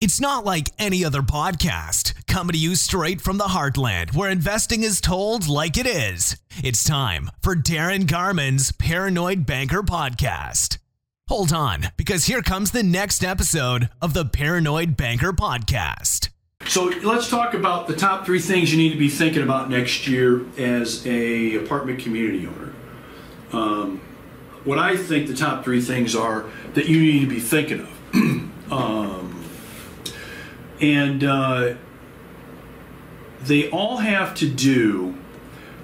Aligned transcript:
It's 0.00 0.18
not 0.18 0.46
like 0.46 0.70
any 0.78 1.04
other 1.04 1.20
podcast, 1.20 2.26
coming 2.26 2.54
to 2.54 2.58
you 2.58 2.74
straight 2.74 3.20
from 3.20 3.36
the 3.36 3.44
heartland 3.48 4.14
where 4.14 4.30
investing 4.30 4.82
is 4.82 4.98
told 4.98 5.46
like 5.46 5.76
it 5.76 5.84
is. 5.84 6.38
It's 6.64 6.84
time 6.84 7.30
for 7.42 7.54
Darren 7.54 8.06
Garman's 8.06 8.72
Paranoid 8.72 9.44
Banker 9.44 9.82
Podcast. 9.82 10.78
Hold 11.28 11.52
on, 11.52 11.88
because 11.98 12.24
here 12.24 12.40
comes 12.40 12.70
the 12.70 12.82
next 12.82 13.22
episode 13.22 13.90
of 14.00 14.14
the 14.14 14.24
Paranoid 14.24 14.96
Banker 14.96 15.34
Podcast. 15.34 16.30
So 16.64 16.84
let's 17.02 17.28
talk 17.28 17.52
about 17.52 17.86
the 17.86 17.94
top 17.94 18.24
three 18.24 18.40
things 18.40 18.72
you 18.72 18.78
need 18.78 18.94
to 18.94 18.98
be 18.98 19.10
thinking 19.10 19.42
about 19.42 19.68
next 19.68 20.08
year 20.08 20.46
as 20.56 21.06
a 21.06 21.56
apartment 21.56 21.98
community 21.98 22.46
owner. 22.46 22.72
Um, 23.52 24.00
what 24.64 24.78
I 24.78 24.96
think 24.96 25.26
the 25.26 25.36
top 25.36 25.62
three 25.62 25.82
things 25.82 26.16
are 26.16 26.46
that 26.72 26.88
you 26.88 27.02
need 27.02 27.20
to 27.20 27.26
be 27.26 27.38
thinking 27.38 27.80
of. 27.80 27.90
um, 28.72 29.19
and 30.80 31.24
uh, 31.24 31.74
they 33.42 33.70
all 33.70 33.98
have 33.98 34.34
to 34.36 34.48
do 34.48 35.16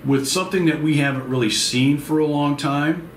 with 0.05 0.29
something 0.29 0.67
that 0.67 0.83
we 0.83 0.99
haven't 0.99 1.29
really 1.29 1.51
seen 1.51 1.99
for 1.99 2.19
a 2.19 2.27
long 2.27 2.57
time. 2.57 3.11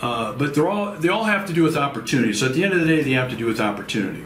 Uh, 0.00 0.32
but 0.34 0.54
they're 0.54 0.68
all 0.68 0.92
they 0.92 1.08
all 1.08 1.24
have 1.24 1.46
to 1.46 1.54
do 1.54 1.62
with 1.62 1.76
opportunity. 1.76 2.32
So 2.32 2.46
at 2.46 2.54
the 2.54 2.64
end 2.64 2.74
of 2.74 2.80
the 2.80 2.86
day, 2.86 3.02
they 3.02 3.12
have 3.12 3.30
to 3.30 3.36
do 3.36 3.46
with 3.46 3.60
opportunity. 3.60 4.24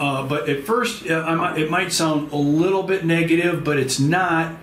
Uh, 0.00 0.26
but 0.26 0.48
at 0.48 0.64
first, 0.64 1.08
uh, 1.08 1.54
it 1.56 1.70
might 1.70 1.92
sound 1.92 2.32
a 2.32 2.36
little 2.36 2.82
bit 2.82 3.04
negative, 3.04 3.64
but 3.64 3.78
it's 3.78 3.98
not 3.98 4.54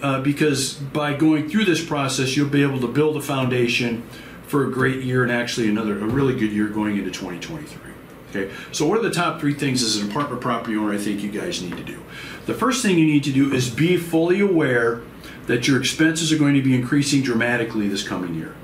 uh, 0.00 0.20
because 0.20 0.74
by 0.74 1.14
going 1.14 1.48
through 1.48 1.64
this 1.64 1.84
process, 1.84 2.36
you'll 2.36 2.48
be 2.48 2.62
able 2.62 2.80
to 2.80 2.88
build 2.88 3.16
a 3.16 3.20
foundation 3.20 4.02
for 4.46 4.66
a 4.66 4.70
great 4.70 5.02
year 5.02 5.22
and 5.22 5.32
actually 5.32 5.68
another 5.68 5.98
a 5.98 6.06
really 6.06 6.34
good 6.34 6.52
year 6.52 6.68
going 6.68 6.96
into 6.96 7.10
2023. 7.10 7.91
Okay, 8.34 8.50
so 8.72 8.86
what 8.86 8.98
are 8.98 9.02
the 9.02 9.10
top 9.10 9.40
three 9.40 9.52
things 9.52 9.82
as 9.82 9.96
an 9.96 10.10
apartment 10.10 10.40
property 10.40 10.74
owner 10.74 10.94
I 10.94 10.96
think 10.96 11.22
you 11.22 11.30
guys 11.30 11.60
need 11.60 11.76
to 11.76 11.84
do? 11.84 12.02
The 12.46 12.54
first 12.54 12.80
thing 12.80 12.98
you 12.98 13.04
need 13.04 13.24
to 13.24 13.32
do 13.32 13.52
is 13.52 13.68
be 13.68 13.98
fully 13.98 14.40
aware 14.40 15.02
that 15.48 15.68
your 15.68 15.78
expenses 15.78 16.32
are 16.32 16.38
going 16.38 16.54
to 16.54 16.62
be 16.62 16.74
increasing 16.74 17.22
dramatically 17.22 17.88
this 17.88 18.02
coming 18.02 18.34
year. 18.34 18.54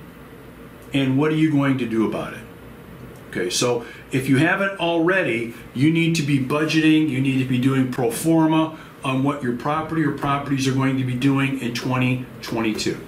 And 0.95 1.19
what 1.19 1.31
are 1.33 1.37
you 1.37 1.53
going 1.53 1.77
to 1.79 1.87
do 1.87 2.09
about 2.09 2.33
it? 2.33 2.41
Okay, 3.29 3.51
so 3.51 3.85
if 4.11 4.27
you 4.27 4.39
haven't 4.39 4.81
already, 4.81 5.53
you 5.75 5.91
need 5.91 6.17
to 6.17 6.23
be 6.23 6.39
budgeting, 6.39 7.11
you 7.11 7.21
need 7.21 7.39
to 7.39 7.45
be 7.45 7.59
doing 7.59 7.93
pro 7.93 8.11
forma 8.11 8.79
on 9.05 9.23
what 9.23 9.43
your 9.43 9.55
property 9.55 10.03
or 10.03 10.13
properties 10.13 10.67
are 10.67 10.73
going 10.73 10.97
to 10.97 11.05
be 11.05 11.15
doing 11.15 11.61
in 11.61 11.75
2022. 11.75 12.99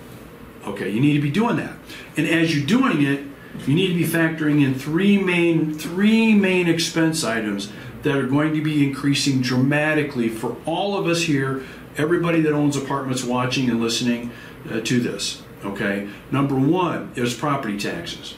Okay, 0.67 0.91
you 0.91 1.01
need 1.01 1.15
to 1.15 1.23
be 1.23 1.31
doing 1.31 1.57
that. 1.57 1.75
And 2.19 2.27
as 2.27 2.55
you're 2.55 2.67
doing 2.67 3.03
it, 3.03 3.25
you 3.67 3.75
need 3.75 3.89
to 3.89 3.95
be 3.95 4.05
factoring 4.05 4.65
in 4.65 4.75
three 4.75 5.23
main 5.23 5.75
three 5.75 6.35
main 6.35 6.69
expense 6.69 7.25
items 7.25 7.73
that 8.03 8.17
are 8.17 8.27
going 8.27 8.55
to 8.55 8.63
be 8.63 8.87
increasing 8.87 9.43
dramatically 9.43 10.29
for 10.29 10.57
all 10.65 10.97
of 10.97 11.07
us 11.07 11.23
here, 11.23 11.63
everybody 11.97 12.41
that 12.41 12.53
owns 12.53 12.77
apartments 12.77 13.23
watching 13.23 13.69
and 13.69 13.81
listening 13.81 14.31
uh, 14.71 14.81
to 14.81 15.01
this. 15.01 15.43
Okay, 15.65 16.09
number 16.31 16.55
one 16.55 17.13
is 17.17 17.35
property 17.35 17.79
taxes. 17.79 18.35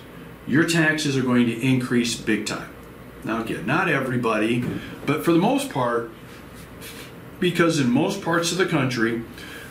Your 0.47 0.69
taxes 0.69 1.17
are 1.17 1.23
going 1.23 1.47
to 1.47 1.61
increase 1.61 2.17
big 2.17 2.47
time. 2.47 2.69
Now, 3.23 3.43
again, 3.43 3.65
not 3.65 3.89
everybody, 3.89 4.65
but 5.07 5.25
for 5.25 5.33
the 5.33 5.39
most 5.39 5.71
part, 5.71 6.11
because 7.39 7.79
in 7.79 7.91
most 7.91 8.23
parts 8.23 8.51
of 8.51 8.59
the 8.59 8.67
country, 8.67 9.23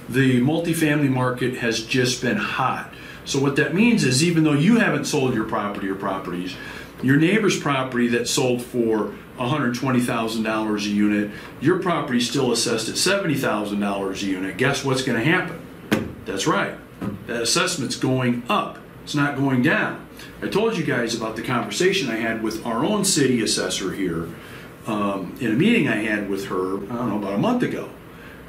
the 0.07 0.39
multifamily 0.39 1.09
market 1.09 1.57
has 1.57 1.83
just 1.85 2.21
been 2.21 2.37
hot. 2.37 2.93
So 3.25 3.39
what 3.39 3.55
that 3.57 3.73
means 3.73 4.03
is 4.03 4.23
even 4.23 4.43
though 4.43 4.53
you 4.53 4.79
haven't 4.79 5.05
sold 5.05 5.33
your 5.33 5.45
property 5.45 5.87
or 5.89 5.95
properties, 5.95 6.55
your 7.03 7.17
neighbor's 7.17 7.59
property 7.59 8.07
that 8.09 8.27
sold 8.27 8.61
for 8.61 9.13
$120,000 9.37 10.77
a 10.77 10.89
unit, 10.89 11.31
your 11.59 11.79
property 11.79 12.19
still 12.19 12.51
assessed 12.51 12.89
at 12.89 12.95
$70,000 12.95 14.21
a 14.21 14.25
unit. 14.25 14.57
Guess 14.57 14.85
what's 14.85 15.01
going 15.01 15.19
to 15.19 15.25
happen? 15.25 15.59
That's 16.25 16.45
right. 16.45 16.75
That 17.27 17.41
assessment's 17.41 17.95
going 17.95 18.43
up. 18.49 18.77
It's 19.03 19.15
not 19.15 19.35
going 19.35 19.63
down. 19.63 20.07
I 20.41 20.47
told 20.47 20.77
you 20.77 20.83
guys 20.83 21.15
about 21.15 21.35
the 21.35 21.41
conversation 21.41 22.09
I 22.09 22.17
had 22.17 22.43
with 22.43 22.65
our 22.65 22.85
own 22.85 23.05
city 23.05 23.41
assessor 23.41 23.93
here 23.93 24.29
um, 24.85 25.35
in 25.39 25.51
a 25.51 25.55
meeting 25.55 25.87
I 25.87 25.97
had 25.97 26.29
with 26.29 26.47
her, 26.47 26.77
I 26.77 26.95
don't 26.95 27.09
know, 27.09 27.17
about 27.17 27.33
a 27.33 27.39
month 27.39 27.63
ago. 27.63 27.89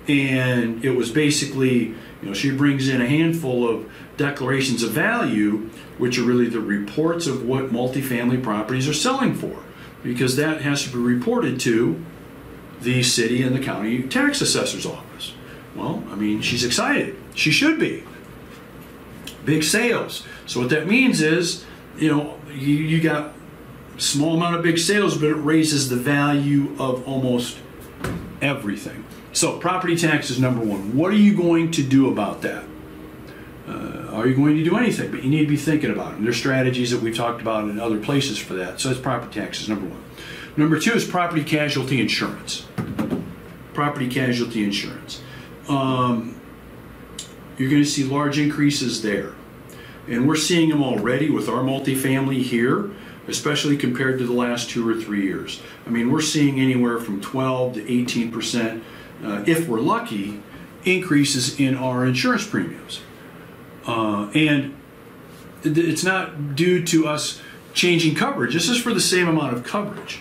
And 0.09 0.85
it 0.85 0.97
was 0.97 1.11
basically, 1.11 1.87
you 1.87 1.95
know, 2.23 2.35
she 2.35 2.51
brings 2.51 2.89
in 2.89 3.01
a 3.01 3.07
handful 3.07 3.69
of 3.69 3.91
declarations 4.17 4.83
of 4.83 4.91
value, 4.91 5.71
which 5.99 6.19
are 6.19 6.25
really 6.25 6.49
the 6.49 6.61
reports 6.61 7.27
of 7.27 7.47
what 7.47 7.71
multifamily 7.71 8.43
properties 8.43 8.89
are 8.89 8.95
selling 8.95 9.35
for, 9.35 9.63
because 10.03 10.37
that 10.37 10.63
has 10.63 10.83
to 10.85 10.91
be 10.91 10.99
reported 10.99 11.61
to 11.61 12.05
the 12.81 13.03
city 13.03 13.43
and 13.43 13.55
the 13.55 13.61
county 13.61 14.03
tax 14.03 14.41
assessor's 14.41 14.85
office. 14.85 15.35
Well, 15.77 16.03
I 16.11 16.17
mean, 16.17 16.43
she's 16.43 16.65
excited. 16.65 17.17
She 17.35 17.51
should 17.51 17.79
be. 17.79 18.05
Big 19.45 19.63
sales. 19.63 20.27
So 20.47 20.61
what 20.61 20.71
that 20.71 20.87
means 20.87 21.21
is, 21.21 21.65
you 21.97 22.11
know, 22.11 22.39
you, 22.49 22.75
you 22.75 23.01
got 23.01 23.35
small 23.99 24.37
amount 24.37 24.57
of 24.57 24.63
big 24.63 24.79
sales, 24.79 25.17
but 25.17 25.29
it 25.29 25.35
raises 25.35 25.89
the 25.89 25.97
value 25.97 26.75
of 26.79 27.07
almost 27.07 27.59
everything. 28.41 29.05
So, 29.33 29.59
property 29.59 29.97
tax 29.97 30.29
is 30.29 30.39
number 30.39 30.63
one. 30.63 30.95
What 30.95 31.11
are 31.11 31.17
you 31.17 31.35
going 31.35 31.71
to 31.73 31.83
do 31.83 32.11
about 32.11 32.43
that? 32.43 32.65
Uh, 33.67 34.09
are 34.13 34.27
you 34.27 34.35
going 34.35 34.57
to 34.59 34.65
do 34.65 34.77
anything? 34.77 35.11
But 35.11 35.25
you 35.25 35.31
need 35.31 35.41
to 35.41 35.47
be 35.47 35.57
thinking 35.57 35.91
about 35.91 36.13
it. 36.13 36.17
And 36.17 36.27
there's 36.27 36.37
strategies 36.37 36.91
that 36.91 37.01
we've 37.01 37.17
talked 37.17 37.41
about 37.41 37.65
in 37.65 37.81
other 37.81 37.99
places 37.99 38.37
for 38.37 38.55
that. 38.55 38.79
So, 38.79 38.91
that's 38.91 39.01
property 39.01 39.41
taxes, 39.41 39.69
number 39.71 39.87
one. 39.87 40.03
Number 40.57 40.79
two 40.79 40.93
is 40.93 41.05
property 41.05 41.43
casualty 41.43 41.99
insurance. 41.99 42.67
Property 43.73 44.09
casualty 44.09 44.65
insurance. 44.65 45.23
Um, 45.67 46.39
you're 47.57 47.71
going 47.71 47.83
to 47.83 47.89
see 47.89 48.05
large 48.05 48.39
increases 48.39 49.01
there. 49.01 49.33
And 50.09 50.29
we're 50.29 50.37
seeing 50.37 50.69
them 50.69 50.83
already 50.83 51.31
with 51.31 51.49
our 51.49 51.63
multifamily 51.63 52.43
here 52.43 52.91
especially 53.29 53.77
compared 53.77 54.19
to 54.19 54.27
the 54.27 54.33
last 54.33 54.71
two 54.71 54.89
or 54.89 55.01
three 55.01 55.23
years. 55.23 55.63
I 55.87 55.91
mean, 55.91 56.11
we're 56.11 56.21
seeing 56.21 56.61
anywhere 56.61 56.99
from 56.99 57.21
12 57.21 57.75
to 57.75 57.93
18 57.93 58.31
percent, 58.31 58.83
uh, 59.23 59.45
if 59.47 59.69
we're 59.69 59.81
lucky, 59.81 60.43
increases 60.85 61.59
in 61.59 61.77
our 61.77 62.05
insurance 62.05 62.47
premiums. 62.47 63.01
Uh, 63.87 64.31
and 64.35 64.77
it's 65.65 66.05
not 66.05 66.55
due 66.55 66.85
to 66.85 67.07
us 67.07 67.41
changing 67.75 68.15
coverage. 68.15 68.55
This 68.55 68.69
is 68.69 68.81
for 68.81 68.93
the 68.93 69.01
same 69.01 69.29
amount 69.29 69.55
of 69.55 69.65
coverage. 69.65 70.21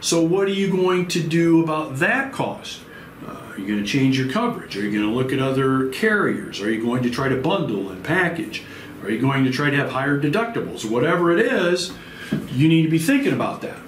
So, 0.00 0.22
what 0.22 0.46
are 0.46 0.52
you 0.52 0.70
going 0.70 1.08
to 1.08 1.22
do 1.22 1.62
about 1.62 1.96
that 1.96 2.32
cost? 2.32 2.80
Uh, 3.26 3.32
are 3.32 3.58
you 3.58 3.66
going 3.66 3.80
to 3.80 3.86
change 3.86 4.18
your 4.18 4.30
coverage? 4.30 4.76
Are 4.76 4.82
you 4.82 4.92
going 4.92 5.08
to 5.08 5.14
look 5.14 5.32
at 5.32 5.40
other 5.40 5.88
carriers? 5.88 6.60
Are 6.60 6.70
you 6.70 6.80
going 6.82 7.02
to 7.02 7.10
try 7.10 7.28
to 7.28 7.40
bundle 7.40 7.90
and 7.90 8.04
package? 8.04 8.62
Are 9.02 9.10
you 9.10 9.20
going 9.20 9.44
to 9.44 9.50
try 9.50 9.70
to 9.70 9.76
have 9.76 9.90
higher 9.90 10.20
deductibles? 10.20 10.88
Whatever 10.88 11.36
it 11.36 11.44
is, 11.44 11.92
you 12.52 12.68
need 12.68 12.82
to 12.82 12.88
be 12.88 12.98
thinking 12.98 13.32
about 13.32 13.60
that 13.62 13.78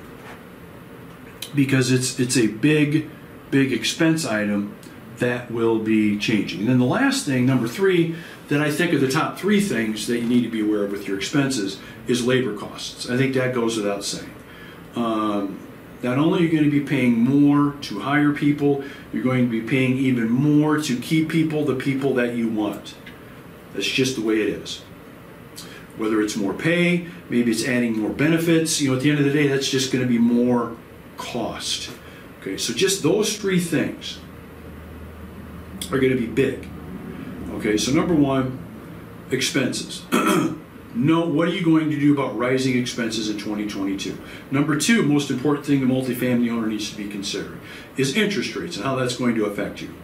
because 1.54 1.90
it's 1.90 2.18
it's 2.18 2.36
a 2.36 2.46
big 2.48 3.08
big 3.50 3.72
expense 3.72 4.24
item 4.24 4.76
that 5.18 5.50
will 5.50 5.78
be 5.78 6.18
changing. 6.18 6.60
And 6.60 6.68
then 6.68 6.78
the 6.78 6.86
last 6.86 7.26
thing, 7.26 7.44
number 7.46 7.68
three, 7.68 8.14
that 8.48 8.60
I 8.60 8.70
think 8.70 8.94
are 8.94 8.98
the 8.98 9.10
top 9.10 9.38
three 9.38 9.60
things 9.60 10.06
that 10.06 10.18
you 10.18 10.26
need 10.26 10.42
to 10.42 10.48
be 10.48 10.60
aware 10.60 10.84
of 10.84 10.92
with 10.92 11.06
your 11.06 11.18
expenses 11.18 11.78
is 12.06 12.26
labor 12.26 12.56
costs. 12.56 13.08
I 13.08 13.16
think 13.16 13.34
that 13.34 13.54
goes 13.54 13.76
without 13.76 14.04
saying. 14.04 14.34
Um, 14.96 15.66
not 16.02 16.18
only 16.18 16.40
are 16.40 16.42
you 16.44 16.50
going 16.50 16.64
to 16.64 16.70
be 16.70 16.80
paying 16.80 17.18
more 17.18 17.74
to 17.82 18.00
hire 18.00 18.32
people, 18.32 18.82
you're 19.12 19.22
going 19.22 19.44
to 19.44 19.50
be 19.50 19.60
paying 19.60 19.98
even 19.98 20.30
more 20.30 20.78
to 20.78 20.98
keep 20.98 21.28
people, 21.28 21.64
the 21.64 21.74
people 21.74 22.14
that 22.14 22.34
you 22.34 22.48
want. 22.48 22.94
That's 23.74 23.86
just 23.86 24.16
the 24.16 24.22
way 24.22 24.40
it 24.40 24.48
is 24.48 24.82
whether 26.00 26.22
it's 26.22 26.34
more 26.34 26.54
pay, 26.54 27.06
maybe 27.28 27.50
it's 27.50 27.66
adding 27.66 27.98
more 27.98 28.10
benefits. 28.10 28.80
You 28.80 28.90
know, 28.90 28.96
at 28.96 29.02
the 29.02 29.10
end 29.10 29.18
of 29.18 29.26
the 29.26 29.32
day, 29.32 29.46
that's 29.46 29.68
just 29.68 29.92
going 29.92 30.02
to 30.02 30.08
be 30.08 30.18
more 30.18 30.74
cost. 31.18 31.90
Okay, 32.40 32.56
so 32.56 32.72
just 32.72 33.02
those 33.02 33.36
three 33.36 33.60
things 33.60 34.18
are 35.92 35.98
going 35.98 36.12
to 36.12 36.18
be 36.18 36.26
big. 36.26 36.66
Okay, 37.52 37.76
so 37.76 37.92
number 37.92 38.14
one, 38.14 38.58
expenses. 39.30 40.02
no, 40.94 41.26
what 41.26 41.48
are 41.48 41.52
you 41.52 41.64
going 41.64 41.90
to 41.90 42.00
do 42.00 42.14
about 42.14 42.36
rising 42.38 42.78
expenses 42.78 43.28
in 43.28 43.36
2022? 43.36 44.18
Number 44.50 44.78
two, 44.78 45.02
most 45.02 45.30
important 45.30 45.66
thing 45.66 45.80
the 45.80 45.86
multifamily 45.86 46.50
owner 46.50 46.66
needs 46.66 46.90
to 46.90 46.96
be 46.96 47.08
considering 47.08 47.60
is 47.96 48.16
interest 48.16 48.56
rates 48.56 48.76
and 48.76 48.86
how 48.86 48.96
that's 48.96 49.16
going 49.16 49.34
to 49.34 49.44
affect 49.44 49.82
you. 49.82 49.94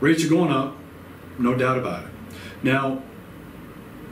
Rates 0.00 0.24
are 0.24 0.28
going 0.28 0.52
up, 0.52 0.76
no 1.38 1.54
doubt 1.56 1.78
about 1.78 2.04
it. 2.04 2.10
Now, 2.62 3.02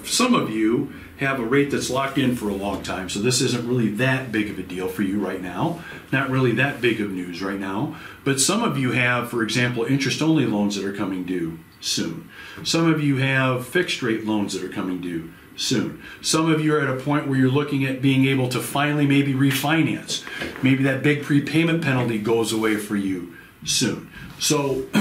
some 0.07 0.35
of 0.35 0.51
you 0.51 0.93
have 1.19 1.39
a 1.39 1.45
rate 1.45 1.71
that's 1.71 1.91
locked 1.91 2.17
in 2.17 2.35
for 2.35 2.49
a 2.49 2.55
long 2.55 2.83
time, 2.83 3.09
so 3.11 3.21
this 3.21 3.43
isn't 3.43 3.69
really 3.69 3.91
that 3.91 4.33
big 4.33 4.51
of 4.51 4.59
a 4.59 4.63
deal 4.63 4.89
for 4.89 5.03
you 5.03 5.19
right 5.19 5.43
now. 5.43 5.83
Not 6.11 6.31
really 6.31 6.53
that 6.53 6.81
big 6.81 7.01
of 7.01 7.11
news 7.11 7.43
right 7.43 7.61
now. 7.61 7.97
But 8.25 8.41
some 8.41 8.63
of 8.63 8.79
you 8.79 8.93
have, 8.93 9.29
for 9.31 9.43
example, 9.43 9.85
interest 9.85 10.23
only 10.23 10.47
loans 10.47 10.77
that 10.77 10.85
are 10.85 10.97
coming 10.97 11.25
due 11.25 11.59
soon. 11.81 12.31
Some 12.65 12.91
of 12.91 13.03
you 13.03 13.17
have 13.17 13.67
fixed 13.67 14.03
rate 14.03 14.25
loans 14.25 14.55
that 14.55 14.65
are 14.65 14.73
coming 14.73 15.01
due 15.01 15.31
soon. 15.57 16.03
Some 16.23 16.51
of 16.51 16.63
you 16.65 16.75
are 16.75 16.81
at 16.81 16.89
a 16.89 17.01
point 17.01 17.29
where 17.29 17.39
you're 17.39 17.51
looking 17.51 17.85
at 17.85 18.01
being 18.01 18.25
able 18.27 18.49
to 18.49 18.61
finally 18.61 19.07
maybe 19.07 19.35
refinance. 19.35 20.25
Maybe 20.63 20.83
that 20.85 21.03
big 21.03 21.23
prepayment 21.23 21.83
penalty 21.83 22.19
goes 22.19 22.53
away 22.53 22.77
for 22.77 22.97
you 22.97 23.37
soon. 23.65 24.11
So, 24.39 24.87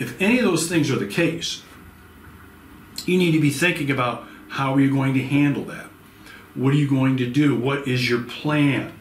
if 0.00 0.20
any 0.20 0.38
of 0.38 0.44
those 0.44 0.68
things 0.68 0.90
are 0.90 0.98
the 0.98 1.06
case, 1.06 1.62
you 3.06 3.18
need 3.18 3.32
to 3.32 3.40
be 3.40 3.50
thinking 3.50 3.90
about 3.90 4.26
how 4.50 4.74
are 4.74 4.80
you 4.80 4.90
going 4.90 5.14
to 5.14 5.22
handle 5.22 5.64
that? 5.64 5.86
What 6.54 6.74
are 6.74 6.76
you 6.76 6.88
going 6.88 7.16
to 7.18 7.26
do? 7.26 7.58
What 7.58 7.86
is 7.88 8.08
your 8.08 8.22
plan 8.22 8.92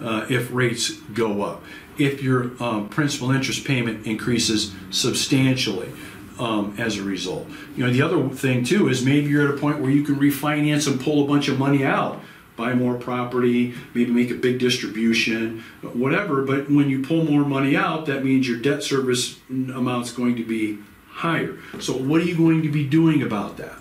uh, 0.00 0.26
if 0.28 0.52
rates 0.52 0.90
go 0.90 1.42
up? 1.42 1.62
If 1.98 2.22
your 2.22 2.50
um, 2.62 2.88
principal 2.88 3.30
interest 3.30 3.64
payment 3.64 4.06
increases 4.06 4.74
substantially 4.90 5.90
um, 6.38 6.74
as 6.78 6.96
a 6.96 7.02
result. 7.02 7.48
You 7.76 7.86
know, 7.86 7.92
the 7.92 8.02
other 8.02 8.28
thing 8.30 8.64
too 8.64 8.88
is 8.88 9.04
maybe 9.04 9.28
you're 9.28 9.48
at 9.48 9.54
a 9.54 9.58
point 9.58 9.80
where 9.80 9.90
you 9.90 10.02
can 10.02 10.16
refinance 10.16 10.90
and 10.90 11.00
pull 11.00 11.24
a 11.24 11.26
bunch 11.26 11.48
of 11.48 11.58
money 11.58 11.84
out 11.84 12.20
buy 12.60 12.74
more 12.74 12.94
property, 12.94 13.74
maybe 13.94 14.10
make 14.10 14.30
a 14.30 14.34
big 14.34 14.58
distribution, 14.58 15.64
whatever. 15.94 16.42
But 16.42 16.70
when 16.70 16.90
you 16.90 17.02
pull 17.02 17.24
more 17.24 17.44
money 17.44 17.74
out, 17.74 18.06
that 18.06 18.22
means 18.22 18.46
your 18.46 18.58
debt 18.58 18.82
service 18.82 19.38
amount's 19.48 20.12
going 20.12 20.36
to 20.36 20.44
be 20.44 20.78
higher. 21.08 21.56
So, 21.80 21.94
what 21.96 22.20
are 22.20 22.24
you 22.24 22.36
going 22.36 22.62
to 22.62 22.68
be 22.68 22.86
doing 22.86 23.22
about 23.22 23.56
that? 23.56 23.79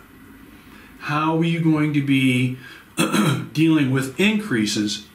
How 0.99 1.37
are 1.37 1.43
you 1.43 1.61
going 1.61 1.93
to 1.93 2.05
be 2.05 2.57
dealing 3.53 3.91
with 3.91 4.19
increases 4.19 5.07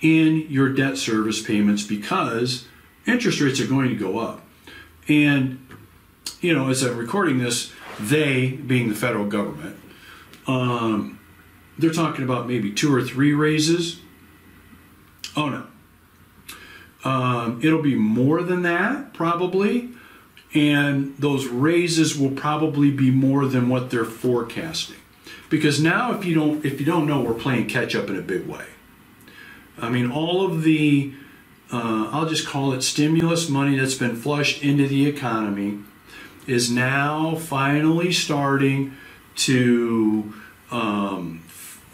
in 0.00 0.46
your 0.48 0.70
debt 0.70 0.96
service 0.96 1.42
payments 1.42 1.84
because 1.84 2.66
interest 3.06 3.40
rates 3.40 3.60
are 3.60 3.66
going 3.66 3.88
to 3.90 3.94
go 3.94 4.18
up? 4.18 4.44
And, 5.08 5.66
you 6.40 6.54
know, 6.54 6.70
as 6.70 6.82
I'm 6.82 6.96
recording 6.96 7.38
this, 7.38 7.72
they, 8.00 8.50
being 8.50 8.88
the 8.88 8.94
federal 8.94 9.26
government, 9.26 9.78
um, 10.46 11.20
they're 11.78 11.92
talking 11.92 12.24
about 12.24 12.48
maybe 12.48 12.72
two 12.72 12.94
or 12.94 13.02
three 13.02 13.32
raises. 13.32 14.00
Oh 15.36 15.48
no. 15.48 15.66
Um, 17.04 17.60
it'll 17.62 17.82
be 17.82 17.96
more 17.96 18.42
than 18.42 18.62
that, 18.62 19.12
probably. 19.12 19.90
And 20.54 21.16
those 21.16 21.46
raises 21.46 22.16
will 22.16 22.30
probably 22.30 22.90
be 22.90 23.10
more 23.10 23.46
than 23.46 23.68
what 23.68 23.90
they're 23.90 24.04
forecasting. 24.04 24.96
Because 25.52 25.82
now 25.82 26.14
if 26.14 26.24
you 26.24 26.34
don't 26.34 26.64
if 26.64 26.80
you 26.80 26.86
don't 26.86 27.06
know, 27.06 27.20
we're 27.20 27.34
playing 27.34 27.68
catch 27.68 27.94
up 27.94 28.08
in 28.08 28.16
a 28.16 28.22
big 28.22 28.46
way. 28.46 28.64
I 29.78 29.90
mean, 29.90 30.10
all 30.10 30.46
of 30.46 30.62
the 30.62 31.12
uh, 31.70 32.08
I'll 32.10 32.26
just 32.26 32.46
call 32.46 32.72
it 32.72 32.80
stimulus 32.80 33.50
money 33.50 33.76
that's 33.76 33.94
been 33.94 34.16
flushed 34.16 34.62
into 34.62 34.88
the 34.88 35.06
economy 35.06 35.80
is 36.46 36.70
now 36.70 37.34
finally 37.34 38.12
starting 38.12 38.94
to 39.36 40.32
um, 40.70 41.44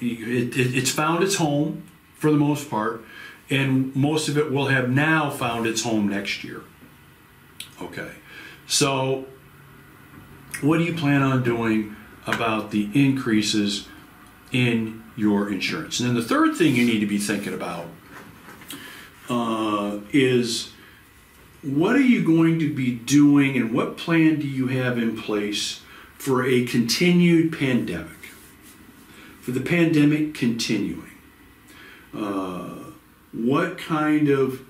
it, 0.00 0.56
it, 0.56 0.76
it's 0.76 0.92
found 0.92 1.24
its 1.24 1.34
home 1.34 1.82
for 2.14 2.30
the 2.30 2.36
most 2.36 2.70
part, 2.70 3.04
and 3.50 3.94
most 3.96 4.28
of 4.28 4.38
it 4.38 4.52
will 4.52 4.68
have 4.68 4.88
now 4.88 5.30
found 5.30 5.66
its 5.66 5.82
home 5.82 6.06
next 6.08 6.44
year. 6.44 6.62
Okay, 7.82 8.12
so 8.68 9.26
what 10.60 10.78
do 10.78 10.84
you 10.84 10.94
plan 10.94 11.22
on 11.22 11.42
doing 11.42 11.96
about 12.28 12.70
the 12.70 12.90
increases 12.94 13.88
in 14.52 15.02
your 15.16 15.50
insurance? 15.50 16.00
And 16.00 16.08
then 16.08 16.16
the 16.16 16.22
third 16.22 16.56
thing 16.56 16.76
you 16.76 16.86
need 16.86 17.00
to 17.00 17.06
be 17.06 17.18
thinking 17.18 17.54
about 17.54 17.86
uh, 19.28 19.98
is 20.12 20.72
what 21.62 21.96
are 21.96 22.00
you 22.00 22.24
going 22.24 22.58
to 22.60 22.72
be 22.72 22.92
doing 22.92 23.56
and 23.56 23.72
what 23.72 23.96
plan 23.96 24.38
do 24.38 24.46
you 24.46 24.68
have 24.68 24.96
in 24.98 25.20
place 25.20 25.80
for 26.16 26.44
a 26.44 26.64
continued 26.64 27.52
pandemic? 27.56 28.18
for 29.48 29.52
the 29.52 29.60
pandemic 29.62 30.34
continuing, 30.34 31.10
uh, 32.14 32.74
what 33.32 33.78
kind 33.78 34.28
of 34.28 34.60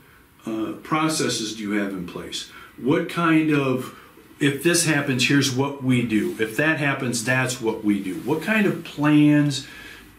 uh, 0.46 0.74
processes 0.84 1.56
do 1.56 1.64
you 1.64 1.72
have 1.72 1.90
in 1.90 2.06
place? 2.06 2.48
What 2.76 3.08
kind 3.08 3.52
of, 3.52 3.98
if 4.40 4.62
this 4.62 4.86
happens, 4.86 5.28
here's 5.28 5.54
what 5.54 5.82
we 5.82 6.02
do. 6.02 6.36
If 6.38 6.56
that 6.56 6.78
happens, 6.78 7.24
that's 7.24 7.60
what 7.60 7.84
we 7.84 8.02
do. 8.02 8.14
What 8.20 8.42
kind 8.42 8.66
of 8.66 8.84
plans 8.84 9.66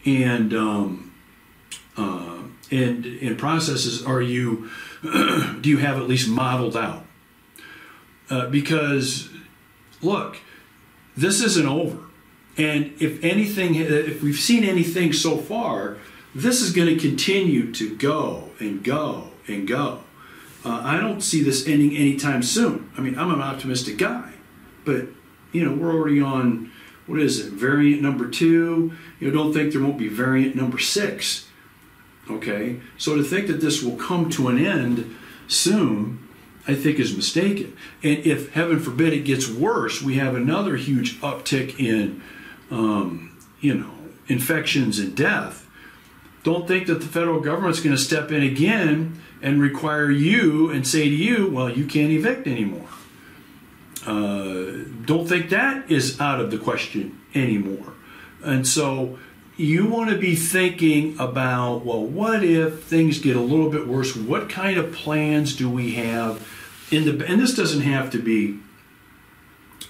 and 0.04 0.52
um, 0.54 1.14
uh, 1.96 2.42
and 2.70 3.04
and 3.04 3.38
processes 3.38 4.04
are 4.04 4.22
you 4.22 4.70
do 5.02 5.68
you 5.70 5.78
have 5.78 5.96
at 5.96 6.08
least 6.08 6.28
modeled 6.28 6.76
out? 6.76 7.04
Uh, 8.28 8.46
because 8.46 9.28
look, 10.02 10.38
this 11.16 11.42
isn't 11.42 11.66
over 11.66 11.98
and 12.60 12.92
if 13.00 13.22
anything, 13.24 13.74
if 13.76 14.22
we've 14.22 14.38
seen 14.38 14.64
anything 14.64 15.12
so 15.12 15.38
far, 15.38 15.96
this 16.34 16.60
is 16.60 16.72
going 16.72 16.88
to 16.88 17.00
continue 17.00 17.72
to 17.72 17.96
go 17.96 18.50
and 18.58 18.84
go 18.84 19.28
and 19.46 19.66
go. 19.66 20.00
Uh, 20.64 20.80
I 20.84 20.98
don't 20.98 21.20
see 21.22 21.42
this 21.42 21.66
ending 21.66 21.96
anytime 21.96 22.42
soon. 22.42 22.90
I 22.96 23.00
mean, 23.00 23.18
I'm 23.18 23.32
an 23.32 23.40
optimistic 23.40 23.96
guy, 23.96 24.32
but 24.84 25.06
you 25.52 25.64
know, 25.64 25.74
we're 25.74 25.92
already 25.92 26.20
on 26.20 26.70
what 27.06 27.20
is 27.20 27.44
it, 27.44 27.52
variant 27.52 28.02
number 28.02 28.28
two. 28.28 28.92
You 29.18 29.28
know, 29.28 29.34
don't 29.34 29.52
think 29.52 29.72
there 29.72 29.82
won't 29.82 29.98
be 29.98 30.08
variant 30.08 30.54
number 30.54 30.78
six. 30.78 31.48
Okay, 32.30 32.80
so 32.96 33.16
to 33.16 33.24
think 33.24 33.48
that 33.48 33.60
this 33.60 33.82
will 33.82 33.96
come 33.96 34.30
to 34.30 34.48
an 34.48 34.64
end 34.64 35.16
soon, 35.48 36.28
I 36.68 36.74
think 36.74 37.00
is 37.00 37.16
mistaken. 37.16 37.76
And 38.02 38.18
if 38.18 38.52
heaven 38.52 38.78
forbid 38.78 39.12
it 39.12 39.24
gets 39.24 39.48
worse, 39.48 40.00
we 40.00 40.14
have 40.16 40.36
another 40.36 40.76
huge 40.76 41.20
uptick 41.20 41.80
in 41.80 42.22
um, 42.70 43.36
you 43.60 43.74
know, 43.74 43.90
infections 44.28 44.98
and 44.98 45.16
death, 45.16 45.66
don't 46.42 46.66
think 46.66 46.86
that 46.86 47.00
the 47.00 47.06
federal 47.06 47.40
government's 47.40 47.80
going 47.80 47.94
to 47.94 48.02
step 48.02 48.32
in 48.32 48.42
again 48.42 49.20
and 49.42 49.60
require 49.60 50.10
you 50.10 50.70
and 50.70 50.86
say 50.86 51.08
to 51.08 51.14
you, 51.14 51.50
well, 51.50 51.70
you 51.70 51.86
can't 51.86 52.10
evict 52.10 52.46
anymore. 52.46 52.88
Uh, 54.06 54.84
don't 55.04 55.28
think 55.28 55.50
that 55.50 55.90
is 55.90 56.20
out 56.20 56.40
of 56.40 56.50
the 56.50 56.58
question 56.58 57.20
anymore. 57.34 57.92
And 58.42 58.66
so 58.66 59.18
you 59.56 59.86
want 59.86 60.08
to 60.08 60.16
be 60.16 60.34
thinking 60.34 61.18
about, 61.18 61.84
well, 61.84 62.02
what 62.02 62.42
if 62.42 62.84
things 62.84 63.18
get 63.18 63.36
a 63.36 63.40
little 63.40 63.68
bit 63.68 63.86
worse? 63.86 64.16
What 64.16 64.48
kind 64.48 64.78
of 64.78 64.92
plans 64.92 65.54
do 65.54 65.68
we 65.68 65.94
have? 65.96 66.46
In 66.90 67.04
the, 67.04 67.26
and 67.26 67.40
this 67.40 67.54
doesn't 67.54 67.82
have 67.82 68.10
to 68.12 68.18
be, 68.18 68.58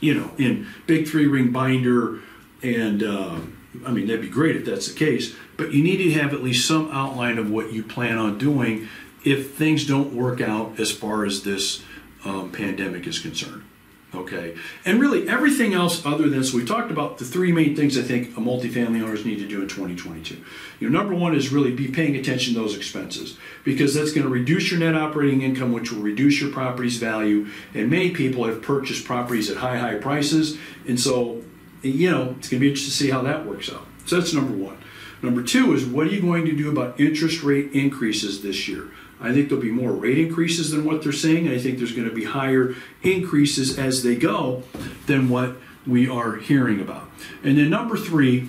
you 0.01 0.15
know, 0.15 0.33
in 0.39 0.67
big 0.87 1.07
three 1.07 1.27
ring 1.27 1.53
binder 1.53 2.19
and 2.63 3.03
um, 3.05 3.60
I 3.87 3.93
mean, 3.93 4.07
that'd 4.07 4.21
be 4.21 4.29
great 4.29 4.57
if 4.57 4.65
that's 4.65 4.89
the 4.89 4.99
case, 4.99 5.35
but 5.57 5.73
you 5.73 5.83
need 5.83 5.99
to 5.99 6.11
have 6.13 6.35
at 6.35 6.43
least 6.43 6.67
some 6.67 6.91
outline 6.91 7.39
of 7.39 7.51
what 7.51 7.73
you 7.73 7.83
plan 7.83 8.19
on 8.19 8.37
doing 8.37 8.89
if 9.25 9.55
things 9.55 9.87
don't 9.87 10.15
work 10.15 10.41
out 10.41 10.81
as 10.81 10.91
far 10.91 11.25
as 11.25 11.45
this 11.45 11.83
um, 12.25 12.51
pandemic 12.51 13.07
is 13.07 13.19
concerned. 13.19 13.65
Okay, 14.13 14.57
and 14.85 15.01
really 15.01 15.29
everything 15.29 15.73
else 15.73 16.05
other 16.05 16.29
than 16.29 16.43
so 16.43 16.57
we 16.57 16.65
talked 16.65 16.91
about 16.91 17.19
the 17.19 17.25
three 17.25 17.53
main 17.53 17.77
things 17.77 17.97
I 17.97 18.03
think 18.03 18.37
a 18.37 18.41
multifamily 18.41 19.01
owners 19.01 19.25
need 19.25 19.39
to 19.39 19.47
do 19.47 19.63
in 19.63 19.69
2022. 19.69 20.37
You 20.81 20.91
know, 20.91 20.99
number 20.99 21.15
one 21.15 21.33
is 21.33 21.53
really 21.53 21.71
be 21.71 21.87
paying 21.87 22.17
attention 22.17 22.55
to 22.55 22.61
those 22.61 22.77
expenses 22.77 23.39
because 23.63 23.95
that's 23.95 24.11
going 24.11 24.25
to 24.27 24.33
reduce 24.33 24.73
your 24.73 24.81
net 24.81 24.97
operating 24.97 25.43
income, 25.43 25.73
which 25.73 25.93
will 25.93 26.03
reduce 26.03 26.41
your 26.41 26.51
property's 26.51 26.97
value. 26.97 27.47
And 27.73 27.89
many 27.89 28.11
people 28.11 28.47
have 28.47 28.63
purchased 28.63 29.05
properties 29.05 29.49
at 29.49 29.59
high, 29.59 29.79
high 29.79 29.95
prices, 29.95 30.59
and 30.89 30.99
so 30.99 31.45
you 31.83 32.11
know, 32.11 32.35
it's 32.39 32.49
going 32.49 32.59
to 32.59 32.59
be 32.59 32.69
interesting 32.69 32.91
to 32.91 32.97
see 32.97 33.11
how 33.11 33.23
that 33.23 33.47
works 33.47 33.71
out. 33.71 33.87
So 34.07 34.19
that's 34.19 34.33
number 34.33 34.53
one. 34.53 34.79
Number 35.23 35.43
two 35.43 35.75
is 35.75 35.85
what 35.85 36.07
are 36.07 36.11
you 36.11 36.21
going 36.21 36.47
to 36.47 36.53
do 36.53 36.71
about 36.71 36.99
interest 36.99 37.43
rate 37.43 37.73
increases 37.73 38.43
this 38.43 38.69
year? 38.69 38.89
I 39.21 39.35
think 39.35 39.49
there'll 39.49 39.63
be 39.63 39.71
more 39.71 39.93
rate 39.93 40.19
increases 40.19 40.71
than 40.71 40.85
what 40.85 41.03
they're 41.03 41.13
saying. 41.13 41.49
I 41.49 41.59
think 41.59 41.79
there's 41.79 41.93
going 41.93 42.09
to 42.09 42.15
be 42.15 42.25
higher 42.25 42.75
increases 43.03 43.79
as 43.79 44.03
they 44.03 44.17
go 44.17 44.63
than 45.07 45.29
what 45.29 45.57
we 45.87 46.09
are 46.09 46.37
hearing 46.37 46.81
about. 46.81 47.11
And 47.45 47.59
then 47.59 47.69
number 47.69 47.99
three, 47.99 48.49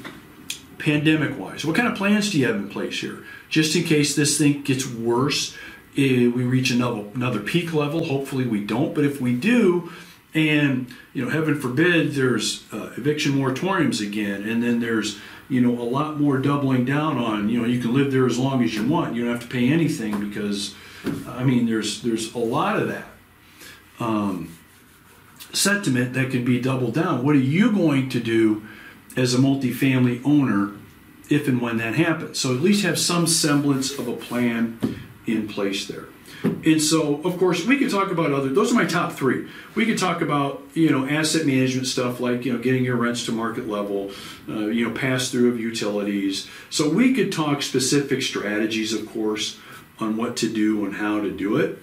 pandemic 0.78 1.38
wise, 1.38 1.66
what 1.66 1.76
kind 1.76 1.90
of 1.90 1.96
plans 1.96 2.32
do 2.32 2.40
you 2.40 2.48
have 2.48 2.56
in 2.56 2.70
place 2.70 3.02
here? 3.02 3.24
Just 3.50 3.76
in 3.76 3.84
case 3.84 4.16
this 4.16 4.38
thing 4.38 4.64
gets 4.64 4.88
worse, 4.88 5.56
eh, 5.98 6.28
we 6.28 6.44
reach 6.44 6.72
another, 6.72 7.04
another 7.14 7.42
peak 7.42 7.74
level. 7.74 8.06
Hopefully 8.06 8.48
we 8.48 8.64
don't, 8.64 8.96
but 8.96 9.04
if 9.04 9.20
we 9.20 9.36
do, 9.36 9.92
and 10.34 10.88
you 11.14 11.24
know 11.24 11.30
heaven 11.30 11.60
forbid 11.60 12.14
there's 12.14 12.66
uh, 12.72 12.92
eviction 12.98 13.34
moratoriums 13.34 14.06
again 14.06 14.44
and 14.48 14.64
then 14.64 14.80
there's 14.80 15.20
you 15.50 15.60
know 15.60 15.82
a 15.82 15.84
lot 15.84 16.20
more 16.20 16.38
doubling 16.38 16.86
down 16.86 17.18
on 17.18 17.50
you 17.50 17.60
know 17.60 17.68
you 17.68 17.82
can 17.82 17.94
live 17.94 18.12
there 18.12 18.26
as 18.26 18.38
long 18.38 18.64
as 18.64 18.74
you 18.74 18.88
want. 18.88 19.16
You 19.16 19.26
don't 19.26 19.34
have 19.34 19.44
to 19.44 19.50
pay 19.50 19.72
anything 19.72 20.20
because 20.30 20.76
i 21.28 21.44
mean 21.44 21.66
there's 21.66 22.02
there's 22.04 22.34
a 22.36 22.38
lot 22.38 22.78
of 22.78 22.88
that 22.88 23.06
um, 24.00 24.56
sentiment 25.54 26.14
that 26.14 26.32
can 26.32 26.44
be 26.44 26.60
doubled 26.60 26.96
down. 26.96 27.24
What 27.24 27.36
are 27.36 27.40
you 27.40 27.72
going 27.72 28.10
to 28.10 28.20
do 28.20 28.66
as 29.16 29.34
a 29.34 29.38
multifamily 29.38 30.22
owner 30.26 30.74
if 31.30 31.48
and 31.48 31.62
when 31.62 31.78
that 31.78 31.96
happens? 31.96 32.40
So 32.40 32.54
at 32.56 32.62
least 32.62 32.84
have 32.84 32.98
some 32.98 33.28
semblance 33.28 33.98
of 33.98 34.08
a 34.08 34.16
plan 34.16 35.00
in 35.28 35.48
place 35.48 35.88
there. 35.88 36.06
And 36.44 36.82
so, 36.82 37.22
of 37.24 37.38
course, 37.38 37.66
we 37.66 37.78
could 37.78 37.92
talk 37.92 38.12
about 38.12 38.32
other. 38.32 38.50
Those 38.50 38.72
are 38.72 38.76
my 38.76 38.86
top 38.86 39.14
three. 39.14 39.48
We 39.76 39.86
could 39.86 39.98
talk 39.98 40.22
about 40.22 40.64
you 40.74 40.90
know 40.90 41.08
asset 41.08 41.46
management 41.46 41.88
stuff 41.88 42.20
like 42.20 42.46
you 42.46 42.54
know 42.54 42.60
getting 42.60 42.84
your 42.84 42.96
rents 42.96 43.26
to 43.26 43.32
market 43.32 43.68
level, 43.68 44.12
uh, 44.50 44.68
you 44.68 44.88
know 44.88 44.94
pass 44.94 45.30
through 45.30 45.52
of 45.52 45.60
utilities. 45.60 46.50
So 46.70 46.90
we 46.90 47.14
could 47.14 47.32
talk 47.32 47.62
specific 47.62 48.22
strategies, 48.24 48.94
of 48.94 49.08
course, 49.12 49.60
on 50.00 50.18
what 50.18 50.36
to 50.38 50.52
do 50.52 50.84
and 50.86 50.96
how 50.96 51.22
to 51.22 51.32
do 51.32 51.58
it. 51.58 51.78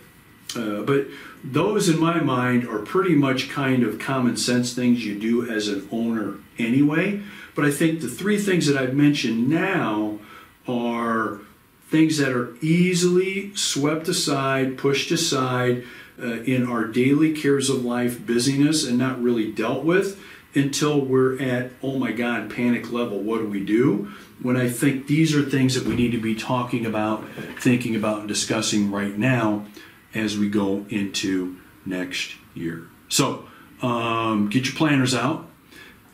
Uh, 0.56 0.82
but 0.82 1.06
those, 1.44 1.88
in 1.88 2.00
my 2.00 2.20
mind, 2.20 2.66
are 2.66 2.80
pretty 2.80 3.14
much 3.14 3.50
kind 3.50 3.84
of 3.84 3.98
common 3.98 4.36
sense 4.36 4.74
things 4.74 5.04
you 5.04 5.18
do 5.18 5.48
as 5.48 5.68
an 5.68 5.88
owner 5.92 6.34
anyway. 6.58 7.22
But 7.54 7.64
I 7.64 7.70
think 7.70 8.00
the 8.00 8.08
three 8.08 8.38
things 8.38 8.66
that 8.66 8.76
I've 8.76 8.94
mentioned 8.94 9.48
now 9.48 10.18
are 10.66 11.40
things 11.88 12.18
that 12.18 12.32
are 12.32 12.54
easily 12.60 13.54
swept 13.54 14.08
aside, 14.08 14.76
pushed 14.76 15.10
aside 15.10 15.84
uh, 16.20 16.42
in 16.42 16.66
our 16.66 16.84
daily 16.84 17.32
cares 17.32 17.70
of 17.70 17.84
life 17.84 18.24
busyness 18.26 18.86
and 18.86 18.98
not 18.98 19.22
really 19.22 19.50
dealt 19.50 19.84
with 19.84 20.20
until 20.54 21.00
we're 21.00 21.40
at, 21.40 21.70
oh 21.82 21.98
my 21.98 22.12
God, 22.12 22.50
panic 22.50 22.90
level. 22.92 23.20
What 23.20 23.38
do 23.38 23.46
we 23.46 23.64
do? 23.64 24.12
When 24.42 24.56
I 24.56 24.68
think 24.68 25.06
these 25.06 25.34
are 25.34 25.42
things 25.42 25.74
that 25.74 25.84
we 25.84 25.96
need 25.96 26.12
to 26.12 26.20
be 26.20 26.34
talking 26.34 26.84
about, 26.84 27.24
thinking 27.58 27.96
about, 27.96 28.20
and 28.20 28.28
discussing 28.28 28.90
right 28.90 29.16
now 29.16 29.66
as 30.14 30.38
we 30.38 30.48
go 30.48 30.86
into 30.88 31.56
next 31.86 32.34
year. 32.54 32.86
So 33.08 33.48
um, 33.82 34.48
get 34.48 34.66
your 34.66 34.74
planners 34.74 35.14
out 35.14 35.48